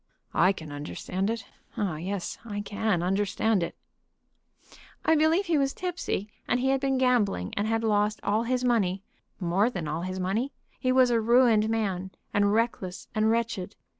"I 0.33 0.51
can 0.51 0.71
understand 0.71 1.29
it; 1.29 1.45
oh 1.77 1.95
yes, 1.95 2.39
I 2.43 2.61
can 2.61 3.03
understand 3.03 3.61
it." 3.61 3.75
"I 5.05 5.13
believe 5.15 5.45
he 5.45 5.59
was 5.59 5.75
tipsy, 5.75 6.27
and 6.47 6.59
he 6.59 6.69
had 6.69 6.79
been 6.81 6.97
gambling, 6.97 7.53
and 7.55 7.67
had 7.67 7.83
lost 7.83 8.19
all 8.23 8.41
his 8.41 8.63
money 8.63 9.03
more 9.39 9.69
than 9.69 9.87
all 9.87 10.01
his 10.01 10.19
money. 10.19 10.53
He 10.79 10.91
was 10.91 11.11
a 11.11 11.21
ruined 11.21 11.69
man, 11.69 12.09
and 12.33 12.51
reckless 12.51 13.09
and 13.13 13.29
wretched. 13.29 13.75